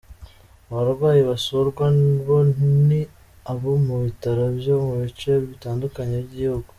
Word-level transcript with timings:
Abarwayi 0.69 1.21
basurwa 1.29 1.85
bo 2.25 2.37
ni 2.87 3.01
abo 3.51 3.71
mu 3.87 3.95
bitaro 4.03 4.43
byo 4.57 4.75
mu 4.87 4.93
bice 5.03 5.29
bitandukanye 5.49 6.17
by’igihugu. 6.27 6.67